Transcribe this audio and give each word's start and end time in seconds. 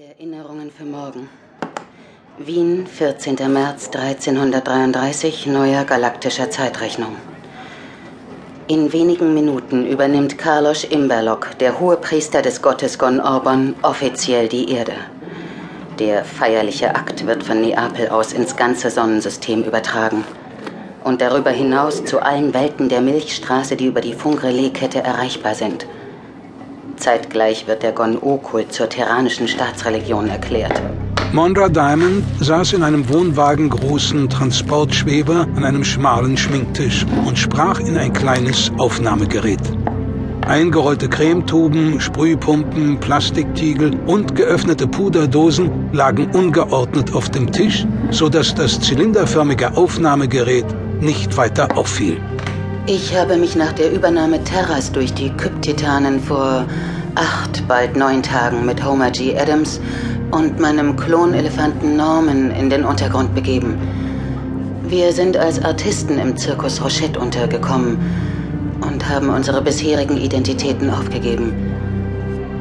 Erinnerungen 0.00 0.70
für 0.70 0.86
morgen. 0.86 1.28
Wien, 2.38 2.86
14. 2.86 3.34
März 3.52 3.90
1333, 3.92 5.46
neuer 5.48 5.84
galaktischer 5.84 6.48
Zeitrechnung. 6.48 7.16
In 8.66 8.94
wenigen 8.94 9.34
Minuten 9.34 9.84
übernimmt 9.84 10.38
Carlos 10.38 10.84
Imberlock, 10.84 11.58
der 11.58 11.78
Hohepriester 11.78 12.40
des 12.40 12.62
Gottes 12.62 12.98
Gon 12.98 13.20
Orban, 13.20 13.74
offiziell 13.82 14.48
die 14.48 14.72
Erde. 14.72 14.94
Der 15.98 16.24
feierliche 16.24 16.94
Akt 16.94 17.26
wird 17.26 17.42
von 17.42 17.60
Neapel 17.60 18.08
aus 18.08 18.32
ins 18.32 18.56
ganze 18.56 18.88
Sonnensystem 18.88 19.64
übertragen 19.64 20.24
und 21.04 21.20
darüber 21.20 21.50
hinaus 21.50 22.06
zu 22.06 22.20
allen 22.20 22.54
Welten 22.54 22.88
der 22.88 23.02
Milchstraße, 23.02 23.76
die 23.76 23.88
über 23.88 24.00
die 24.00 24.14
Funkrelais-Kette 24.14 25.02
erreichbar 25.02 25.54
sind– 25.54 25.84
Zeitgleich 27.00 27.66
wird 27.66 27.82
der 27.82 27.92
Gon-O-Kult 27.92 28.72
zur 28.72 28.88
terranischen 28.88 29.48
Staatsreligion 29.48 30.28
erklärt. 30.28 30.80
Mondra 31.32 31.68
Diamond 31.68 32.24
saß 32.40 32.74
in 32.74 32.82
einem 32.82 33.08
Wohnwagen 33.08 33.70
großen 33.70 34.28
Transportschweber 34.28 35.46
an 35.56 35.64
einem 35.64 35.84
schmalen 35.84 36.36
Schminktisch 36.36 37.06
und 37.24 37.38
sprach 37.38 37.80
in 37.80 37.96
ein 37.96 38.12
kleines 38.12 38.70
Aufnahmegerät. 38.78 39.60
Eingerollte 40.46 41.08
Cremetuben, 41.08 42.00
Sprühpumpen, 42.00 42.98
Plastiktiegel 42.98 43.92
und 44.06 44.34
geöffnete 44.34 44.88
Puderdosen 44.88 45.90
lagen 45.92 46.30
ungeordnet 46.32 47.14
auf 47.14 47.28
dem 47.30 47.52
Tisch, 47.52 47.86
sodass 48.10 48.54
das 48.54 48.80
zylinderförmige 48.80 49.76
Aufnahmegerät 49.76 50.66
nicht 51.00 51.36
weiter 51.36 51.78
auffiel. 51.78 52.20
Ich 52.86 53.16
habe 53.16 53.36
mich 53.36 53.54
nach 53.54 53.72
der 53.72 53.92
Übernahme 53.92 54.42
Terras 54.42 54.90
durch 54.90 55.14
die 55.14 55.30
Kyptitanen 55.30 56.18
vor 56.18 56.66
acht, 57.14 57.66
bald 57.68 57.96
neun 57.96 58.22
Tagen 58.22 58.66
mit 58.66 58.84
Homer 58.84 59.10
G. 59.10 59.36
Adams 59.38 59.80
und 60.30 60.60
meinem 60.60 60.96
Klonelefanten 60.96 61.96
Norman 61.96 62.50
in 62.50 62.70
den 62.70 62.84
Untergrund 62.84 63.34
begeben. 63.34 63.76
Wir 64.88 65.12
sind 65.12 65.36
als 65.36 65.62
Artisten 65.64 66.18
im 66.18 66.36
Zirkus 66.36 66.82
Rochette 66.82 67.18
untergekommen 67.18 67.98
und 68.80 69.08
haben 69.08 69.30
unsere 69.30 69.62
bisherigen 69.62 70.16
Identitäten 70.16 70.90
aufgegeben. 70.90 71.52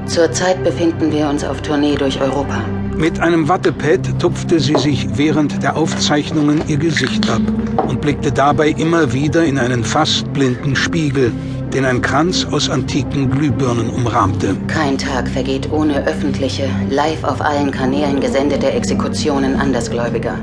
Zurzeit 0.05 0.63
befinden 0.63 1.11
wir 1.11 1.29
uns 1.29 1.43
auf 1.43 1.61
Tournee 1.61 1.95
durch 1.95 2.19
Europa. 2.19 2.63
Mit 2.97 3.19
einem 3.21 3.47
Wattepad 3.47 4.19
tupfte 4.19 4.59
sie 4.59 4.75
sich 4.75 5.07
während 5.17 5.63
der 5.63 5.77
Aufzeichnungen 5.77 6.61
ihr 6.67 6.77
Gesicht 6.77 7.29
ab 7.29 7.41
und 7.87 8.01
blickte 8.01 8.31
dabei 8.31 8.69
immer 8.69 9.13
wieder 9.13 9.45
in 9.45 9.57
einen 9.57 9.83
fast 9.83 10.33
blinden 10.33 10.75
Spiegel, 10.75 11.31
den 11.73 11.85
ein 11.85 12.01
Kranz 12.01 12.45
aus 12.51 12.69
antiken 12.69 13.29
Glühbirnen 13.29 13.89
umrahmte. 13.89 14.55
Kein 14.67 14.97
Tag 14.97 15.27
vergeht 15.27 15.71
ohne 15.71 16.05
öffentliche, 16.07 16.69
live 16.89 17.23
auf 17.23 17.41
allen 17.41 17.71
Kanälen 17.71 18.19
gesendete 18.19 18.71
Exekutionen 18.71 19.55
Andersgläubiger. 19.55 20.35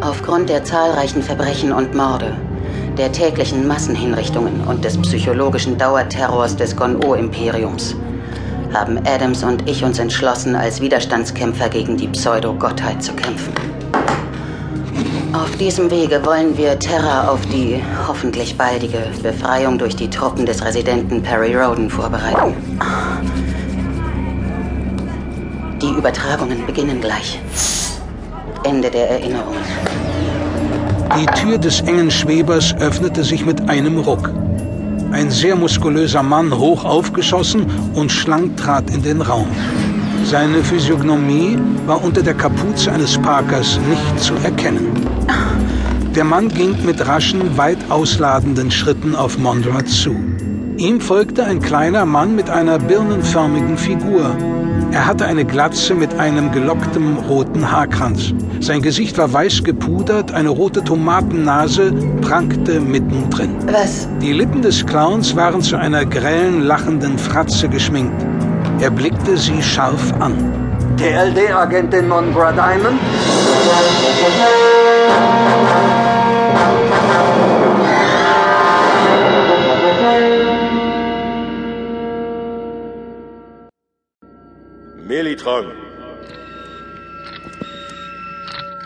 Aufgrund 0.00 0.48
der 0.48 0.64
zahlreichen 0.64 1.22
Verbrechen 1.22 1.72
und 1.72 1.94
Morde, 1.94 2.36
der 2.96 3.12
täglichen 3.12 3.66
Massenhinrichtungen 3.66 4.62
und 4.62 4.84
des 4.84 4.96
psychologischen 4.98 5.76
Dauerterrors 5.76 6.56
des 6.56 6.74
Gon-O-Imperiums 6.76 7.96
haben 8.72 8.98
Adams 9.06 9.42
und 9.42 9.68
ich 9.68 9.84
uns 9.84 9.98
entschlossen, 9.98 10.56
als 10.56 10.80
Widerstandskämpfer 10.80 11.68
gegen 11.68 11.96
die 11.96 12.08
Pseudo-Gottheit 12.08 13.02
zu 13.02 13.12
kämpfen. 13.14 13.52
Auf 15.42 15.54
diesem 15.58 15.90
Wege 15.90 16.24
wollen 16.24 16.56
wir 16.56 16.78
Terra 16.78 17.28
auf 17.28 17.44
die 17.46 17.78
hoffentlich 18.08 18.56
baldige 18.56 19.02
Befreiung 19.22 19.76
durch 19.76 19.94
die 19.94 20.08
Truppen 20.08 20.46
des 20.46 20.64
Residenten 20.64 21.22
Perry 21.22 21.54
Roden 21.54 21.90
vorbereiten. 21.90 22.54
Die 25.82 25.90
Übertragungen 25.90 26.64
beginnen 26.64 27.02
gleich. 27.02 27.38
Ende 28.64 28.90
der 28.90 29.10
Erinnerungen. 29.10 29.60
Die 31.20 31.26
Tür 31.38 31.58
des 31.58 31.82
engen 31.82 32.10
Schwebers 32.10 32.74
öffnete 32.78 33.22
sich 33.22 33.44
mit 33.44 33.68
einem 33.68 33.98
Ruck. 33.98 34.30
Ein 35.12 35.30
sehr 35.30 35.54
muskulöser 35.54 36.22
Mann, 36.22 36.56
hoch 36.56 36.82
aufgeschossen 36.84 37.66
und 37.94 38.10
schlank, 38.10 38.56
trat 38.56 38.88
in 38.90 39.02
den 39.02 39.20
Raum. 39.20 39.48
Seine 40.28 40.64
Physiognomie 40.64 41.56
war 41.86 42.02
unter 42.02 42.20
der 42.20 42.34
Kapuze 42.34 42.90
eines 42.90 43.16
Parkers 43.16 43.78
nicht 43.88 44.20
zu 44.20 44.34
erkennen. 44.42 44.88
Der 46.16 46.24
Mann 46.24 46.48
ging 46.48 46.74
mit 46.84 47.06
raschen, 47.06 47.56
weit 47.56 47.78
ausladenden 47.90 48.72
Schritten 48.72 49.14
auf 49.14 49.38
Mondra 49.38 49.84
zu. 49.84 50.16
Ihm 50.78 51.00
folgte 51.00 51.44
ein 51.44 51.60
kleiner 51.60 52.04
Mann 52.06 52.34
mit 52.34 52.50
einer 52.50 52.80
birnenförmigen 52.80 53.78
Figur, 53.78 54.36
er 54.92 55.06
hatte 55.06 55.26
eine 55.26 55.44
Glatze 55.44 55.94
mit 55.94 56.14
einem 56.14 56.52
gelocktem 56.52 57.18
roten 57.18 57.70
Haarkranz. 57.70 58.32
Sein 58.60 58.80
Gesicht 58.80 59.18
war 59.18 59.30
weiß 59.30 59.62
gepudert, 59.62 60.32
eine 60.32 60.48
rote 60.48 60.82
Tomatennase 60.82 61.92
prangte 62.22 62.80
mittendrin. 62.80 63.50
Was? 63.70 64.08
Die 64.22 64.32
Lippen 64.32 64.62
des 64.62 64.86
Clowns 64.86 65.36
waren 65.36 65.60
zu 65.60 65.76
einer 65.76 66.06
grellen, 66.06 66.62
lachenden 66.62 67.18
Fratze 67.18 67.68
geschminkt. 67.68 68.24
Er 68.78 68.90
blickte 68.90 69.38
sie 69.38 69.62
scharf 69.62 70.12
an. 70.20 70.36
TLD-Agentin 70.98 72.08
Monbra 72.08 72.52
Diamond? 72.52 73.00
Melitron. 85.06 85.72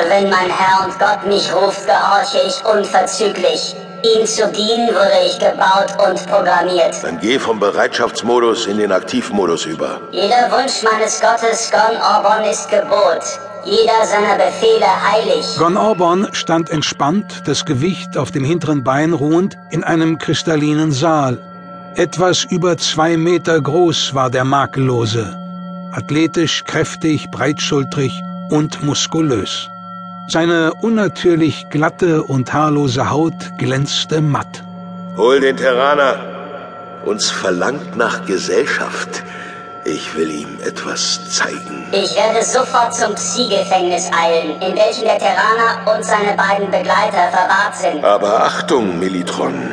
Wenn 0.09 0.31
mein 0.31 0.51
Herr 0.51 0.87
und 0.87 0.99
Gott 0.99 1.27
mich 1.27 1.53
ruft, 1.53 1.87
gehorche 1.87 2.39
ich 2.47 2.65
unverzüglich. 2.65 3.75
Ihm 4.03 4.27
zu 4.27 4.47
dienen 4.53 4.89
wurde 4.89 5.21
ich 5.27 5.39
gebaut 5.39 5.95
und 6.09 6.27
programmiert. 6.27 6.97
Dann 7.03 7.19
geh 7.21 7.39
vom 7.39 7.61
Bereitschaftsmodus 7.61 8.67
in 8.67 8.79
den 8.79 8.93
Aktivmodus 8.93 9.67
über. 9.67 10.01
Jeder 10.11 10.51
Wunsch 10.51 10.83
meines 10.83 11.21
Gottes 11.21 11.71
Gon 11.71 11.97
Orbon 11.97 12.45
ist 12.51 12.69
Gebot. 12.71 13.23
Jeder 13.65 14.05
seiner 14.05 14.37
Befehle 14.37 14.87
heilig. 15.13 15.45
Gon 15.59 15.77
Orbon 15.77 16.29
stand 16.33 16.71
entspannt, 16.71 17.43
das 17.45 17.65
Gewicht 17.65 18.17
auf 18.17 18.31
dem 18.31 18.45
hinteren 18.45 18.85
Bein 18.85 19.13
ruhend, 19.13 19.59
in 19.71 19.85
einem 19.85 20.19
kristallinen 20.19 20.93
Saal. 20.93 21.39
Etwas 21.95 22.45
über 22.45 22.79
zwei 22.79 23.17
Meter 23.17 23.61
groß 23.61 24.15
war 24.15 24.31
der 24.31 24.45
Makellose 24.45 25.37
athletisch, 25.93 26.65
kräftig, 26.65 27.31
breitschultrig 27.31 28.23
und 28.51 28.83
muskulös. 28.83 29.69
Seine 30.31 30.75
unnatürlich 30.75 31.71
glatte 31.71 32.23
und 32.23 32.53
haarlose 32.53 33.11
Haut 33.11 33.59
glänzte 33.59 34.21
matt. 34.21 34.63
Hol 35.17 35.41
den 35.41 35.57
Terraner. 35.57 36.15
Uns 37.05 37.33
verlangt 37.33 37.97
nach 37.97 38.27
Gesellschaft. 38.27 39.25
Ich 39.85 40.15
will 40.15 40.31
ihm 40.31 40.59
etwas 40.65 41.29
zeigen. 41.31 41.85
Ich 41.91 42.15
werde 42.15 42.45
sofort 42.45 42.95
zum 42.95 43.13
Psi-Gefängnis 43.17 44.09
eilen, 44.17 44.53
in 44.63 44.77
welchem 44.77 45.03
der 45.03 45.19
Terraner 45.19 45.97
und 45.97 46.05
seine 46.05 46.37
beiden 46.37 46.71
Begleiter 46.71 47.29
verwahrt 47.33 47.75
sind. 47.75 48.05
Aber 48.05 48.45
Achtung, 48.45 49.01
Militron. 49.01 49.73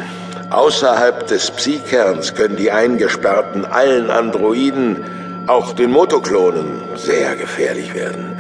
Außerhalb 0.50 1.28
des 1.28 1.51
Psi-Kerns 1.51 2.34
können 2.34 2.56
die 2.56 2.72
Eingesperrten 2.72 3.63
allen 3.63 4.09
Androiden 4.09 5.03
auch 5.45 5.74
den 5.74 5.91
Motoklonen 5.91 6.81
sehr 6.95 7.35
gefährlich 7.35 7.94
werden. 7.94 8.37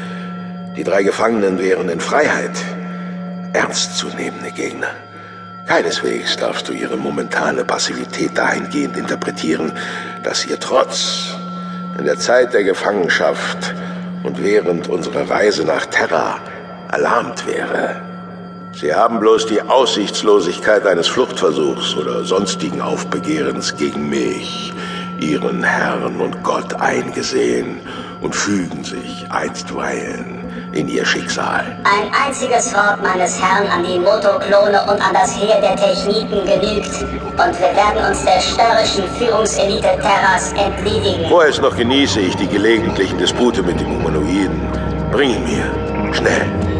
Die 0.77 0.83
drei 0.83 1.01
Gefangenen 1.01 1.57
wären 1.57 1.89
in 1.89 1.99
Freiheit 1.99 2.51
ernstzunehmende 3.53 4.51
Gegner. 4.51 4.91
Keineswegs 5.65 6.37
darfst 6.37 6.69
du 6.69 6.73
ihre 6.73 6.97
momentane 6.97 7.65
Passivität 7.65 8.37
dahingehend 8.37 8.95
interpretieren, 8.95 9.71
dass 10.21 10.45
ihr 10.45 10.59
Trotz 10.59 11.35
in 11.97 12.05
der 12.05 12.19
Zeit 12.19 12.53
der 12.53 12.63
Gefangenschaft 12.63 13.73
und 14.21 14.43
während 14.43 14.87
unserer 14.87 15.27
Reise 15.27 15.65
nach 15.65 15.87
Terra 15.87 16.37
erlahmt 16.91 17.47
wäre. 17.47 17.99
Sie 18.73 18.93
haben 18.93 19.19
bloß 19.19 19.47
die 19.47 19.61
Aussichtslosigkeit 19.63 20.85
eines 20.85 21.07
Fluchtversuchs 21.07 21.95
oder 21.95 22.23
sonstigen 22.23 22.81
Aufbegehrens 22.81 23.75
gegen 23.77 24.09
mich 24.09 24.71
ihren 25.19 25.63
Herrn 25.63 26.21
und 26.21 26.43
Gott 26.43 26.75
eingesehen 26.75 27.79
und 28.21 28.35
fügen 28.35 28.83
sich 28.83 29.25
einstweilen 29.31 30.46
in 30.73 30.87
ihr 30.87 31.05
Schicksal. 31.05 31.77
Ein 31.83 32.11
einziges 32.25 32.73
Wort 32.73 33.01
meines 33.01 33.41
Herrn 33.41 33.67
an 33.67 33.83
die 33.83 33.99
Motoklone 33.99 34.81
und 34.83 35.01
an 35.01 35.13
das 35.13 35.35
Heer 35.39 35.61
der 35.61 35.75
Techniken 35.75 36.45
genügt. 36.45 37.01
Und 37.01 37.59
wir 37.59 37.75
werden 37.75 38.05
uns 38.09 38.23
der 38.23 38.39
störrischen 38.41 39.07
Führungselite 39.17 39.97
Terras 40.01 40.53
entledigen. 40.53 41.29
Vorerst 41.29 41.61
noch 41.61 41.75
genieße 41.75 42.19
ich 42.19 42.35
die 42.35 42.47
gelegentlichen 42.47 43.17
Dispute 43.17 43.63
mit 43.63 43.79
dem 43.79 43.89
Humanoiden. 43.89 44.61
Bring 45.11 45.31
ihn 45.31 45.43
mir. 45.43 46.13
Schnell. 46.13 46.76